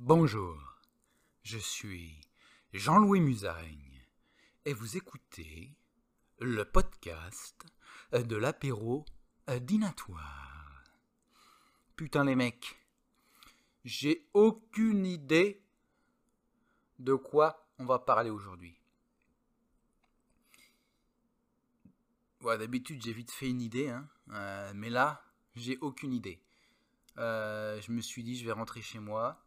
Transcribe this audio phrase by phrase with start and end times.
[0.00, 0.60] Bonjour,
[1.44, 2.20] je suis
[2.72, 4.02] Jean-Louis Musaraigne
[4.64, 5.70] et vous écoutez
[6.40, 7.64] le podcast
[8.12, 9.04] de l'apéro
[9.60, 10.82] dînatoire.
[11.94, 12.76] Putain les mecs,
[13.84, 15.62] j'ai aucune idée
[16.98, 18.76] de quoi on va parler aujourd'hui.
[22.42, 25.24] D'habitude j'ai vite fait une idée, hein, euh, mais là
[25.54, 26.42] j'ai aucune idée.
[27.16, 29.43] Euh, je me suis dit je vais rentrer chez moi,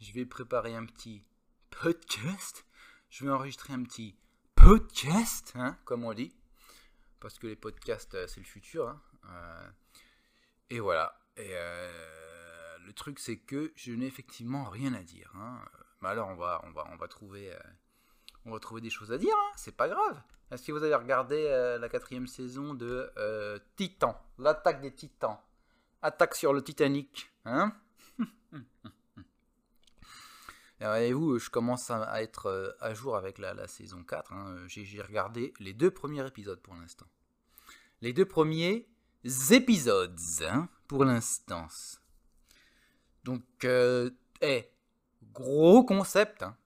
[0.00, 1.24] je vais préparer un petit
[1.70, 2.64] podcast.
[3.10, 4.16] Je vais enregistrer un petit
[4.54, 6.34] podcast, hein, comme on dit.
[7.20, 8.88] Parce que les podcasts, euh, c'est le futur.
[8.88, 9.00] Hein.
[9.30, 9.68] Euh,
[10.70, 11.18] et voilà.
[11.36, 15.32] Et euh, le truc, c'est que je n'ai effectivement rien à dire.
[15.36, 15.60] Hein.
[16.00, 17.52] Mais alors, on va, on va, on va trouver,
[18.44, 19.34] on va trouver des choses à dire.
[19.34, 19.52] Hein.
[19.56, 20.22] C'est pas grave.
[20.50, 23.12] Est-ce que vous avez regardé la quatrième saison de
[23.76, 25.38] Titan, l'attaque des Titans,
[26.02, 27.74] attaque sur le Titanic, hein
[30.80, 34.32] Voyez-vous, je commence à être euh, à jour avec la, saison 4.
[34.32, 34.56] Hein.
[34.68, 37.06] J'ai regardé les deux premiers épisodes pour l'instant.
[38.00, 38.88] Les deux premiers
[39.50, 41.66] épisodes hein, pour l'instant.
[43.24, 44.68] Donc, euh, eh,
[45.32, 46.44] gros concept.
[46.44, 46.56] Hein.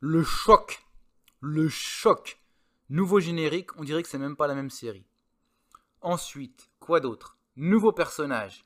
[0.00, 0.84] Le choc.
[1.40, 2.40] Le choc.
[2.88, 5.06] Nouveau générique, on dirait que c'est même pas la même série.
[6.00, 7.38] Ensuite, quoi d'autre?
[7.54, 8.64] Nouveau personnage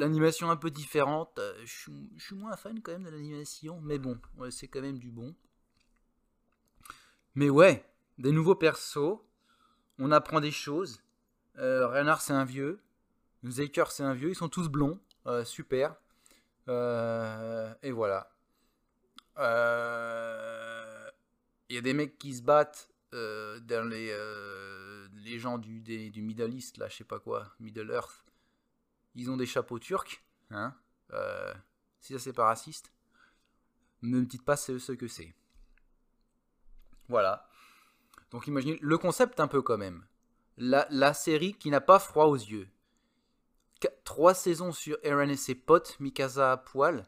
[0.00, 1.38] l'animation un peu différente.
[1.38, 4.18] Euh, je suis, moins fan quand même de l'animation, mais bon,
[4.50, 5.34] c'est quand même du bon.
[7.34, 7.84] Mais ouais,
[8.18, 9.20] des nouveaux persos,
[9.98, 11.00] on apprend des choses.
[11.58, 12.80] Euh, c'est un vieux,
[13.44, 15.94] Zaker c'est un vieux, ils sont tous blonds, euh, super.
[16.66, 18.32] et voilà.
[21.68, 24.16] Il y a des mecs qui se battent dans les,
[25.24, 28.24] les gens du, du Middle East, là, je sais pas quoi, Middle Earth
[29.14, 30.74] ils ont des chapeaux turcs, hein,
[31.12, 31.54] euh,
[32.00, 32.92] si ça c'est pas raciste,
[34.02, 35.34] ne me dites pas ce que c'est.
[37.08, 37.48] Voilà.
[38.30, 40.04] Donc imaginez le concept un peu quand même.
[40.56, 42.68] La, série qui n'a pas froid aux yeux.
[44.04, 47.06] trois saisons sur Eren et ses potes, Mikasa à poil.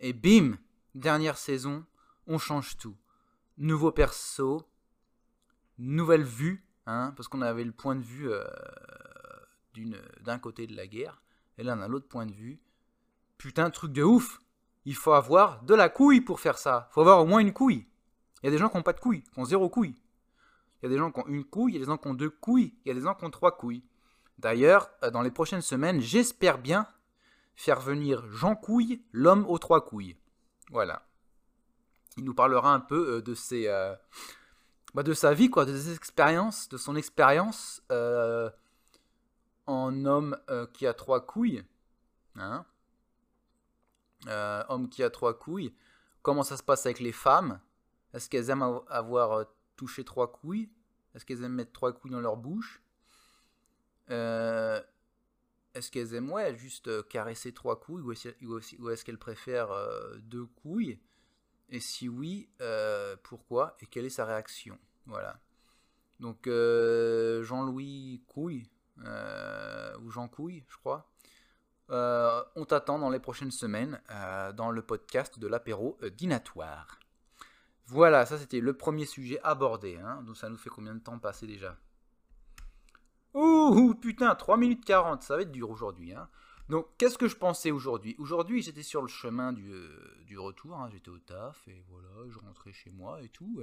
[0.00, 0.56] Et bim
[0.94, 1.84] Dernière saison,
[2.26, 2.96] on change tout.
[3.58, 4.66] Nouveau perso,
[5.78, 8.42] nouvelle vue, hein, parce qu'on avait le point de vue euh,
[10.22, 11.22] d'un côté de la guerre,
[11.58, 12.60] et là on a l'autre point de vue.
[13.38, 14.40] Putain, truc de ouf
[14.84, 16.88] Il faut avoir de la couille pour faire ça.
[16.90, 17.86] Il faut avoir au moins une couille.
[18.42, 19.94] Il y a des gens qui n'ont pas de couilles, qui ont zéro couille.
[20.82, 22.08] Il y a des gens qui ont une couille, il y a des gens qui
[22.08, 23.82] ont deux couilles, il y a des gens qui ont trois couilles.
[24.38, 26.86] D'ailleurs, euh, dans les prochaines semaines, j'espère bien
[27.54, 30.16] faire venir Jean Couille, l'homme aux trois couilles.
[30.70, 31.06] Voilà.
[32.16, 33.94] Il nous parlera un peu euh, de ses, euh,
[34.94, 37.82] bah, de sa vie, quoi, de ses expériences, de son expérience
[39.70, 41.64] homme euh, qui a trois couilles.
[42.36, 42.64] Hein
[44.26, 45.74] euh, homme qui a trois couilles.
[46.22, 47.60] Comment ça se passe avec les femmes?
[48.12, 49.44] Est-ce qu'elles aiment avoir euh,
[49.76, 50.70] touché trois couilles?
[51.14, 52.82] Est-ce qu'elles aiment mettre trois couilles dans leur bouche?
[54.08, 59.72] Est-ce qu'elles aiment ouais, juste caresser trois couilles ou est-ce qu'elles préfèrent
[60.22, 61.00] deux couilles?
[61.68, 62.50] Et si oui,
[63.22, 64.76] pourquoi Et quelle est sa réaction?
[65.06, 65.40] Voilà.
[66.18, 68.68] Donc Jean-Louis Couille,
[69.00, 71.10] ou Jean Couille, je crois.
[71.90, 77.00] Euh, on t'attend dans les prochaines semaines euh, dans le podcast de l'apéro dînatoire.
[77.86, 79.96] Voilà, ça c'était le premier sujet abordé.
[79.96, 80.22] Hein.
[80.22, 81.76] Donc ça nous fait combien de temps passer déjà?
[83.34, 86.14] Ouh, putain, 3 minutes 40, ça va être dur aujourd'hui.
[86.14, 86.28] Hein.
[86.68, 88.14] Donc, qu'est-ce que je pensais aujourd'hui?
[88.18, 89.72] Aujourd'hui, j'étais sur le chemin du,
[90.26, 90.88] du retour, hein.
[90.92, 93.62] j'étais au taf, et voilà, je rentrais chez moi et tout.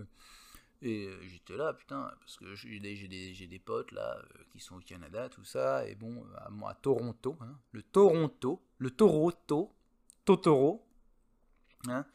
[0.82, 4.76] Et euh, j'étais là, putain, parce que j'ai des, des, potes là euh, qui sont
[4.76, 9.74] au Canada, tout ça, et bon, à, à Toronto, hein, le Toronto, le Toronto,
[10.24, 10.86] Totoro,
[11.88, 12.06] hein,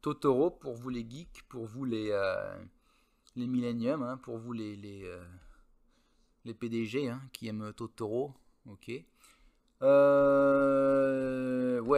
[0.00, 2.56] Totoro pour vous les geeks, pour vous les, euh,
[3.34, 5.12] les milléniums, hein, pour vous les, les,
[6.44, 8.32] les PDG hein, qui aiment Totoro,
[8.66, 8.88] ok.
[8.90, 9.02] ouais,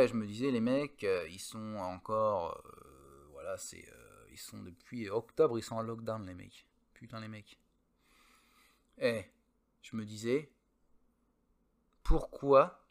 [0.09, 2.63] je me disais, les mecs, ils sont encore,
[3.33, 3.85] voilà, c'est
[4.37, 6.69] ils sont depuis octobre, ils sont en lockdown, les mecs.
[6.93, 7.59] Putain, les mecs.
[8.99, 9.25] Eh,
[9.81, 10.53] je me disais,
[12.03, 12.87] pourquoi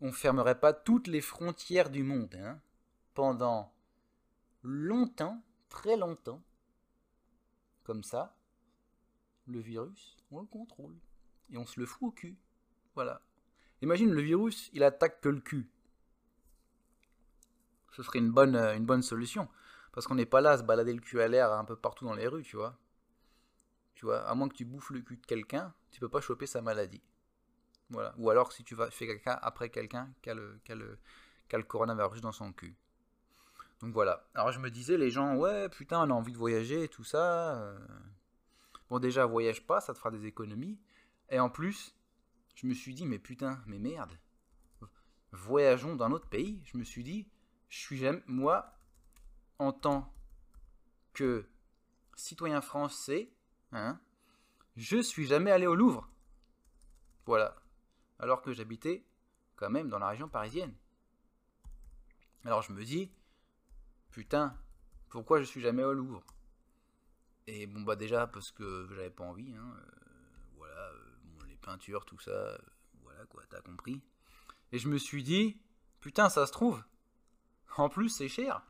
[0.00, 2.62] on fermerait pas toutes les frontières du monde hein,
[3.12, 3.74] pendant
[4.62, 6.42] longtemps, très longtemps,
[7.82, 8.34] comme ça,
[9.46, 10.96] le virus, on le contrôle
[11.50, 12.38] et on se le fout au cul.
[12.94, 13.20] Voilà.
[13.82, 15.68] Imagine le virus, il attaque que le cul.
[17.92, 19.46] Ce serait une bonne, une bonne solution.
[19.94, 22.04] Parce qu'on n'est pas là à se balader le cul à l'air un peu partout
[22.04, 22.76] dans les rues, tu vois.
[23.94, 26.46] Tu vois, à moins que tu bouffes le cul de quelqu'un, tu peux pas choper
[26.46, 27.02] sa maladie.
[27.90, 28.12] Voilà.
[28.18, 32.32] Ou alors si tu vas fais caca après quelqu'un qui a le, qui coronavirus dans
[32.32, 32.74] son cul.
[33.80, 34.28] Donc voilà.
[34.34, 37.04] Alors je me disais, les gens, ouais, putain, on a envie de voyager et tout
[37.04, 37.56] ça.
[37.60, 37.78] euh.
[38.90, 40.80] Bon, déjà, voyage pas, ça te fera des économies.
[41.30, 41.94] Et en plus,
[42.56, 44.18] je me suis dit, mais putain, mais merde.
[45.30, 46.60] Voyageons dans notre pays.
[46.64, 47.28] Je me suis dit,
[47.68, 48.73] je suis jamais, moi,
[49.58, 50.12] en tant
[51.12, 51.48] que
[52.16, 53.32] citoyen français,
[53.72, 54.00] hein,
[54.76, 56.08] je suis jamais allé au Louvre.
[57.26, 57.56] Voilà.
[58.18, 59.04] Alors que j'habitais
[59.56, 60.74] quand même dans la région parisienne.
[62.44, 63.10] Alors je me dis,
[64.10, 64.56] putain,
[65.08, 66.22] pourquoi je suis jamais au Louvre?
[67.46, 69.90] Et bon bah déjà parce que j'avais pas envie, hein, euh,
[70.56, 72.58] voilà, euh, les peintures, tout ça, euh,
[73.02, 74.02] voilà quoi, t'as compris.
[74.72, 75.60] Et je me suis dit,
[76.00, 76.82] putain, ça se trouve,
[77.76, 78.62] en plus c'est cher.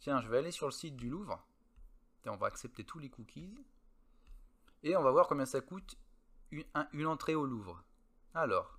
[0.00, 1.46] Tiens, je vais aller sur le site du Louvre,
[2.26, 3.54] on va accepter tous les cookies,
[4.82, 5.96] et on va voir combien ça coûte
[6.50, 7.82] une, un- une entrée au Louvre.
[8.34, 8.78] Alors,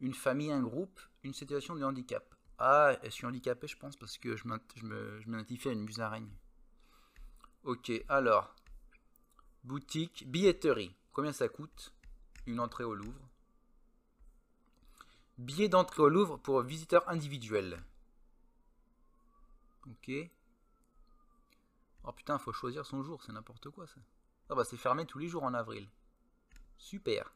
[0.00, 2.32] une famille, un groupe, une situation de handicap.
[2.58, 6.30] Ah, je suis handicapé, je pense, parce que je me- m'identifie à une musaraigne.
[7.64, 8.54] Ok, alors.
[9.64, 10.94] Boutique, billetterie.
[11.12, 11.92] Combien ça coûte
[12.46, 13.28] Une entrée au Louvre?
[15.38, 17.82] Billet d'entrée au Louvre pour visiteurs individuels.
[19.88, 20.10] Ok.
[22.06, 24.00] Oh putain, faut choisir son jour, c'est n'importe quoi ça.
[24.48, 25.88] Ah bah c'est fermé tous les jours en avril.
[26.78, 27.32] Super.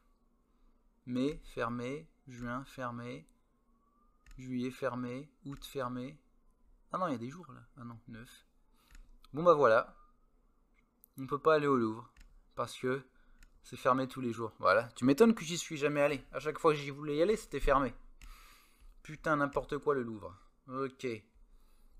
[1.05, 2.07] Mai, fermé.
[2.27, 3.27] Juin, fermé.
[4.37, 5.29] Juillet, fermé.
[5.45, 6.17] Août, fermé.
[6.93, 7.61] Ah non, il y a des jours là.
[7.77, 8.45] Ah non, 9.
[9.33, 9.93] Bon bah voilà.
[11.17, 12.09] On peut pas aller au Louvre.
[12.55, 13.05] Parce que
[13.63, 14.53] c'est fermé tous les jours.
[14.59, 14.87] Voilà.
[14.95, 16.23] Tu m'étonnes que j'y suis jamais allé.
[16.31, 17.93] À chaque fois que j'y voulais y aller, c'était fermé.
[19.03, 20.33] Putain, n'importe quoi le Louvre.
[20.67, 21.03] Ok.
[21.03, 21.23] Et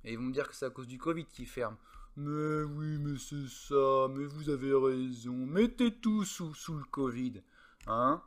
[0.04, 1.78] ils vont me dire que c'est à cause du Covid qui ferme.
[2.18, 5.34] Mais oui, mais c'est ça, mais vous avez raison.
[5.34, 7.42] Mettez tout sous, le Covid.
[7.88, 8.22] Hein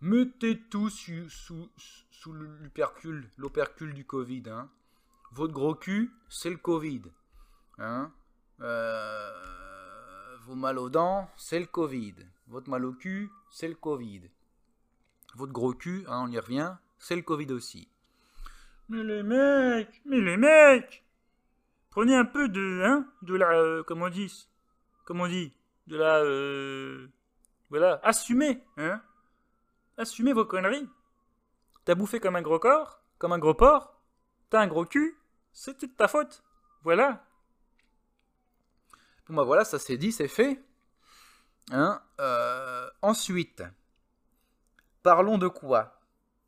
[0.00, 2.32] Mettez tout sous, sous,
[3.36, 4.44] l'opercule du Covid.
[4.48, 4.70] Hein
[5.32, 7.02] Votre gros cul, c'est le Covid.
[7.78, 8.12] Hein
[8.60, 12.14] Euh, Vos mal aux dents, c'est le Covid.
[12.46, 14.30] Votre mal au cul, c'est le Covid.
[15.34, 17.88] Votre gros cul, hein, on y revient, c'est le Covid aussi.
[18.88, 21.04] Mais les mecs, mais les mecs
[21.96, 24.50] Prenez un peu de, hein, de la, euh, comment on dit
[25.06, 25.54] Comment on dit
[25.86, 27.08] De la, euh,
[27.70, 29.00] voilà, assumez, hein
[29.96, 30.86] Assumez vos conneries.
[31.86, 33.98] T'as bouffé comme un gros corps, comme un gros porc,
[34.50, 35.16] t'as un gros cul,
[35.54, 36.44] c'était de ta faute.
[36.82, 37.24] Voilà.
[39.26, 40.62] Bon bah voilà, ça c'est dit, c'est fait.
[41.70, 43.62] Hein euh, ensuite,
[45.02, 45.98] parlons de quoi?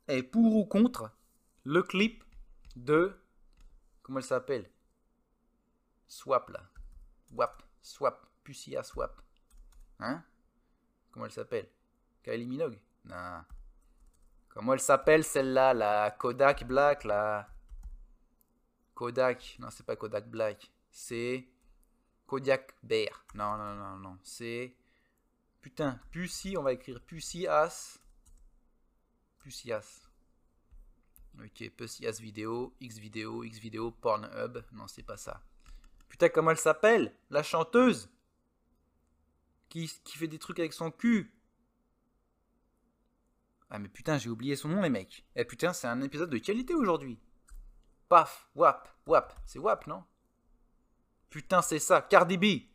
[0.09, 1.09] Et pour ou contre
[1.63, 2.23] le clip
[2.75, 3.19] de...
[4.03, 4.69] Comment elle s'appelle?
[6.09, 6.61] Swap là.
[7.31, 7.63] Wap.
[7.81, 8.25] Swap.
[8.43, 9.21] Pucia Swap.
[9.99, 10.21] Hein?
[11.11, 11.69] Comment elle s'appelle?
[12.23, 12.79] Kylie Minogue?
[13.05, 13.43] Non.
[14.49, 17.47] Comment elle s'appelle celle-là La Kodak Black là?
[18.95, 19.55] Kodak.
[19.59, 20.69] Non, c'est pas Kodak Black.
[20.91, 21.47] C'est...
[22.25, 23.25] Kodiak Bear.
[23.33, 24.17] Non, non, non, non.
[24.23, 24.75] C'est.
[25.61, 27.99] Putain, Pussy, on va écrire Pussy As.
[29.39, 30.07] Pussy As.
[31.43, 34.63] Ok, Pussy As vidéo, X vidéo, X vidéo, Pornhub.
[34.71, 35.41] Non, c'est pas ça.
[36.09, 37.15] Putain, comment elle s'appelle?
[37.29, 38.09] La chanteuse?
[39.69, 41.31] Qui, qui fait des trucs avec son cul?
[43.69, 45.25] Ah, mais putain, j'ai oublié son nom, les mecs.
[45.35, 47.19] Eh putain, c'est un épisode de qualité aujourd'hui.
[48.09, 49.39] Paf, wap, wap.
[49.45, 50.03] C'est wap, non?
[51.29, 52.69] Putain, c'est ça, Cardi B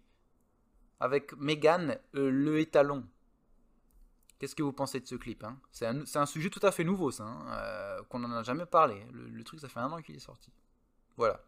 [1.01, 3.07] avec Megan euh, le étalon.
[4.39, 5.59] Qu'est-ce que vous pensez de ce clip hein?
[5.71, 9.07] C'est, un, sujet tout à fait nouveau, ça, hein, euh, qu'on n'en a jamais parlé.
[9.13, 10.51] Le, truc, ça fait un an qu'il est sorti.
[11.17, 11.41] Voilà.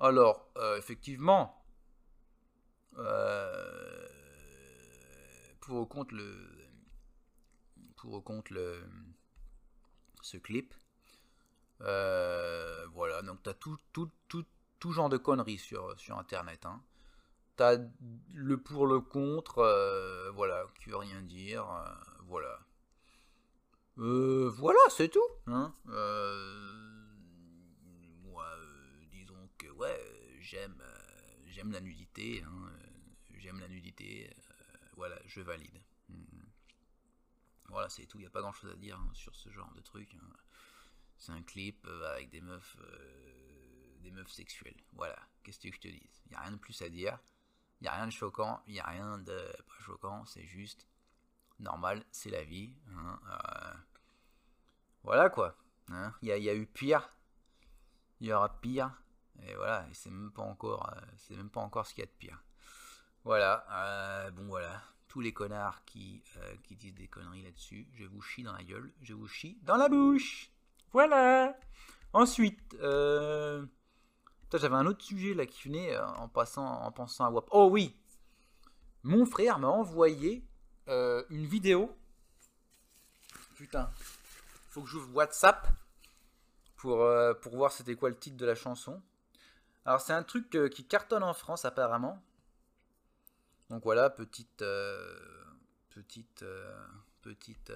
[0.00, 1.62] Alors, euh, effectivement,
[2.98, 4.08] euh,
[5.60, 6.34] pour ou contre le,
[7.96, 8.82] pour ou contre le,
[10.22, 10.72] ce clip,
[11.80, 13.22] euh, voilà.
[13.22, 14.44] Donc, t'as tout, tout, tout
[14.78, 16.64] tout genre de conneries sur, sur internet.
[16.66, 16.80] Hein.
[17.56, 17.78] T'as
[18.34, 21.66] le pour le contre, euh, voilà, qui veut rien dire,
[22.26, 22.60] voilà.
[23.96, 25.28] Voilà, c'est tout.
[25.48, 25.74] Hein.
[28.22, 28.46] moi,
[29.10, 30.00] disons que ouais,
[30.48, 30.82] j'aime,
[31.46, 32.72] j'aime la nudité, hein,
[33.36, 34.34] j'aime la nudité,
[34.96, 35.82] voilà, je valide.
[37.68, 39.70] Voilà, c'est tout, il n'y a pas grand chose à dire hein, sur ce genre
[39.74, 40.14] de truc.
[40.14, 40.36] Hein.
[41.18, 42.78] C'est un clip avec des meufs
[44.00, 44.80] des meufs sexuelles.
[44.92, 47.18] Voilà, qu'est-ce que je te dis Il n'y a rien de plus à dire.
[47.80, 48.62] Il n'y a rien de choquant.
[48.66, 50.24] Il n'y a rien de pas choquant.
[50.24, 50.86] C'est juste
[51.58, 52.06] normal.
[52.10, 52.74] C'est la vie.
[52.88, 53.74] Euh...
[55.02, 55.58] Voilà quoi.
[56.22, 57.10] Il y, y, a eu pire?
[58.20, 58.90] Il y aura pire?
[59.46, 59.86] Et voilà.
[59.90, 60.90] Et c'est même pas encore.
[60.94, 62.42] Euh, c'est même pas encore ce qu'il y a de pire.
[63.24, 63.64] Voilà.
[63.70, 64.82] Euh, bon voilà.
[65.08, 67.88] tous les connards qui, euh, qui disent des conneries là-dessus.
[67.94, 70.50] Je vous chie dans la gueule, je vous chie dans la bouche.
[70.92, 71.56] Voilà.
[72.12, 77.46] Ensuite, j'avais un autre sujet là qui venait en passant, en pensant à WAP.
[77.50, 77.94] Oh oui,
[79.02, 80.46] mon frère m'a envoyé
[80.86, 81.94] une vidéo.
[83.56, 83.90] Putain,
[84.70, 85.68] faut que j'ouvre WhatsApp
[86.76, 87.06] pour,
[87.42, 89.02] pour voir c'était quoi le titre de la chanson.
[89.84, 92.22] Alors c'est un truc euh, qui cartonne en France apparemment.
[93.70, 95.44] Donc voilà, petite, euh,
[95.90, 96.86] petite, euh,
[97.22, 97.72] petite,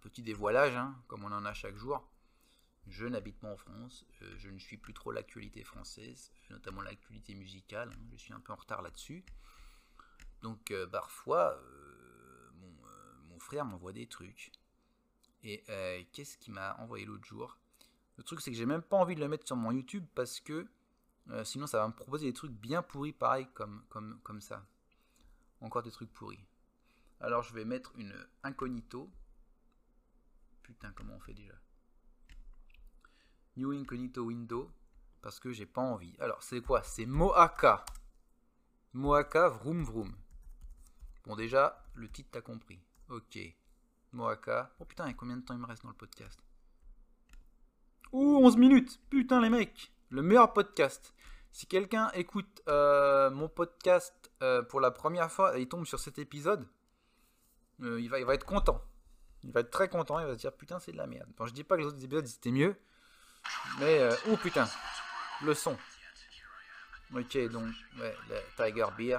[0.00, 2.06] petit dévoilage, hein, comme on en a chaque jour.
[2.86, 4.06] Je n'habite pas en France,
[4.38, 7.90] je ne suis plus trop l'actualité française, notamment l'actualité musicale.
[7.92, 9.26] hein, je suis un peu en retard là-dessus.
[10.40, 11.60] Donc parfois,
[12.54, 12.72] mon,
[13.28, 14.52] mon frère m'envoie des trucs.
[15.42, 15.62] Et
[16.12, 17.58] qu'est-ce qu'il m'a envoyé l'autre jour?
[18.16, 20.40] Le truc, c'est que j'ai même pas envie de le mettre sur mon YouTube parce
[20.40, 20.66] que
[21.30, 23.84] euh, sinon, ça va me proposer des trucs bien pourris, pareil, comme,
[24.40, 24.66] ça.
[25.60, 26.44] Encore des trucs pourris.
[27.20, 29.10] Alors, je vais mettre une incognito.
[30.62, 31.54] Putain, comment on fait déjà?
[33.56, 34.70] New incognito window.
[35.20, 36.14] Parce que j'ai pas envie.
[36.20, 36.82] Alors, c'est quoi?
[36.82, 37.84] C'est Moaka.
[38.92, 40.14] Moaka vroom vroom.
[41.26, 42.80] Bon, déjà, le titre, t'as compris.
[43.08, 43.38] Ok.
[44.12, 44.74] Moaka.
[44.78, 46.40] Oh putain, et combien de temps il me reste dans le podcast?
[48.12, 51.12] Ouh, 11 minutes Putain, les mecs Le meilleur podcast.
[51.52, 55.98] Si quelqu'un écoute euh, mon podcast euh, pour la première fois et il tombe sur
[55.98, 56.68] cet épisode,
[57.82, 58.80] euh, il, va, il va être content.
[59.44, 61.28] Il va être très content, il va se dire putain, c'est de la merde.
[61.36, 62.76] Bon, je dis pas que les autres épisodes c'était mieux,
[63.78, 64.08] mais.
[64.28, 64.68] oh putain
[65.42, 65.76] Le son.
[67.14, 69.18] Ok, donc, ouais, le Tiger Beer.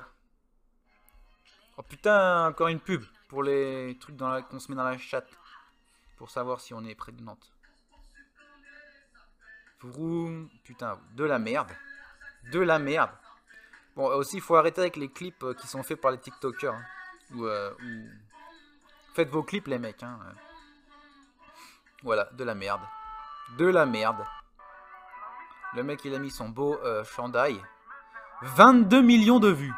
[1.77, 4.97] Oh putain, encore une pub pour les trucs dans la- qu'on se met dans la
[4.97, 5.29] chatte.
[6.17, 7.51] Pour savoir si on est près de Nantes.
[9.81, 10.49] Vroom.
[10.65, 11.71] Putain, de la merde.
[12.51, 13.11] De la merde.
[13.95, 16.73] Bon, aussi, il faut arrêter avec les clips euh, qui sont faits par les TikTokers.
[16.73, 16.85] hein.
[17.35, 18.09] Ou, euh, ou-
[19.13, 20.01] Faites vos clips, les mecs.
[20.03, 20.19] Hein.
[20.25, 20.31] euh.
[22.03, 22.81] Voilà, de la merde.
[23.57, 24.23] De la merde.
[25.75, 27.61] Le mec, il a mis son beau euh, chandail.
[28.41, 29.73] 22 millions de vues.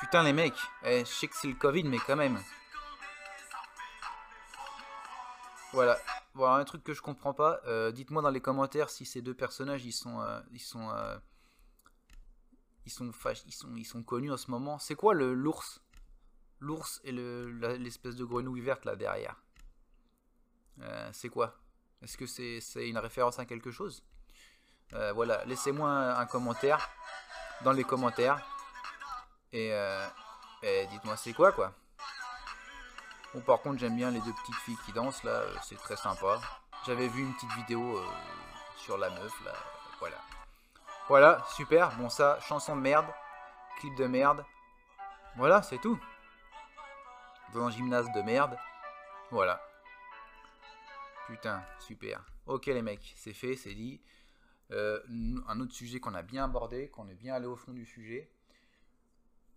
[0.00, 0.58] Putain, les mecs.
[0.82, 2.38] Eh, je sais que c'est le Covid, mais quand même.
[5.72, 5.96] Voilà.
[6.34, 7.60] Voilà un truc que je comprends pas.
[7.92, 10.90] Dites-moi dans les commentaires si ces deux personnages ils sont ils sont
[12.86, 13.12] ils sont
[13.76, 14.78] ils sont connus en ce moment.
[14.78, 15.82] C'est quoi le l'ours?
[16.60, 19.36] L'ours et l'espèce de grenouille verte là derrière.
[20.80, 21.58] Euh, c'est quoi?
[22.02, 24.02] Est-ce que c'est une référence à quelque chose?
[24.92, 26.88] Euh, Voilà, laissez-moi un, commentaire
[27.64, 28.40] dans les commentaires
[29.52, 30.06] et, euh,
[30.62, 31.74] et dites-moi c'est quoi quoi?
[33.34, 36.40] Bon, par contre, j'aime bien les deux petites filles qui dansent là, c'est très sympa.
[36.86, 38.00] J'avais vu une petite vidéo
[38.76, 39.54] sur la meuf là,
[39.98, 40.16] voilà.
[41.08, 41.96] Voilà, super.
[41.98, 43.06] Bon, ça, chanson de merde,
[43.78, 44.44] clip de merde.
[45.36, 45.98] Voilà, c'est tout.
[47.54, 48.56] Dans un gymnase de merde.
[49.30, 49.60] Voilà.
[51.28, 52.24] Putain, super.
[52.46, 54.00] Ok, les mecs, c'est fait, c'est dit.
[54.72, 55.00] Euh,
[55.46, 58.28] un autre sujet qu'on a bien abordé, qu'on est bien allé au fond du sujet.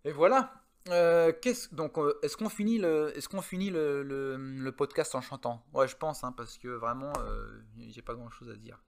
[0.04, 0.52] Et voilà.
[0.88, 5.64] Euh, qu'est-ce- donc, euh, est-ce qu'on finit le, podcast en chantant?
[5.72, 7.12] Ouais, je pense, hein, parce que vraiment,
[7.88, 8.80] j'ai pas grand-chose à dire.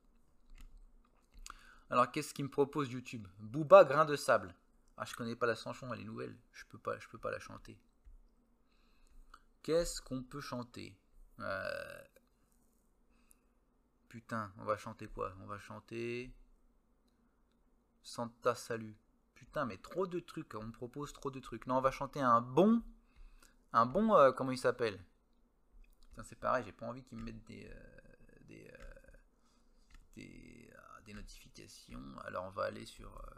[1.93, 3.29] Alors, qu'est-ce qu'il me propose YouTube?
[3.39, 4.55] Booba, grain de sable.
[4.97, 6.35] Ah, je connais pas la chanson, elle est nouvelle.
[6.53, 7.79] Je peux pas, je peux pas la chanter.
[9.63, 10.99] Qu'est-ce qu'on peut chanter?
[11.41, 12.03] Euh,
[14.09, 15.35] Putain, on va chanter quoi?
[15.43, 16.35] On va chanter
[18.03, 18.97] Santa Salut.
[19.35, 20.55] Putain, mais trop de trucs.
[20.55, 21.67] On me propose trop de trucs.
[21.67, 22.83] Non, on va chanter un bon.
[23.73, 24.15] Un bon.
[24.15, 24.99] euh, comment il s'appelle?
[26.09, 27.67] Putain, c'est pareil, j'ai pas envie qu'ils me mettent des.
[27.67, 28.71] euh, des.
[30.17, 30.52] des,
[32.25, 33.35] Alors, on va aller sur euh,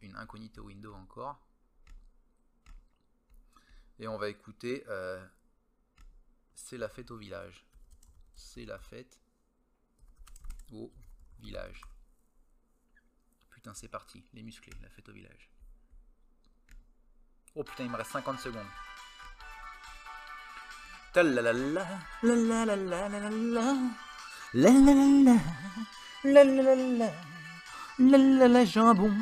[0.00, 1.40] une incognito window encore.
[3.98, 4.84] Et on va écouter.
[4.88, 5.24] euh,
[6.54, 7.64] c'est la fête au village.
[8.34, 9.20] C'est la fête
[10.72, 10.92] au
[11.38, 11.80] village.
[13.50, 14.24] Putain, c'est parti.
[14.32, 15.50] Les musclés, la fête au village.
[17.54, 18.66] Oh putain, il me reste 50 secondes.
[24.54, 25.36] La la.
[26.24, 27.10] La la la la.
[27.98, 29.12] La la la jambon.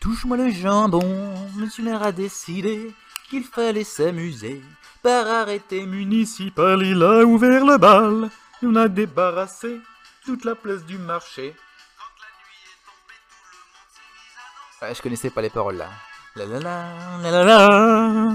[0.00, 1.34] Touche-moi le jambon.
[1.56, 2.94] Monsieur le maire a décidé
[3.28, 4.62] qu'il fallait s'amuser.
[5.02, 8.30] Par arrêté municipal, il a ouvert le bal.
[8.62, 9.80] On a débarrassé
[10.24, 11.54] toute la place du marché.
[14.82, 15.88] Ouais, je connaissais pas les paroles là.
[16.34, 16.92] La la la,
[17.22, 18.32] la la la.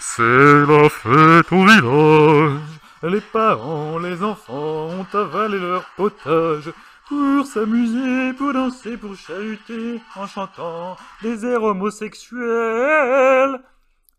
[0.00, 2.71] C'est la fête au village.
[3.04, 6.72] Les parents, les enfants ont avalé leur potage
[7.08, 13.60] pour s'amuser, pour danser, pour chahuter en chantant des airs homosexuels.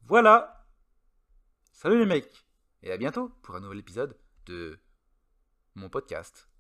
[0.06, 0.66] Voilà.
[1.72, 2.46] Salut les mecs
[2.82, 4.78] Et à bientôt pour un nouvel épisode de
[5.76, 6.53] mon podcast.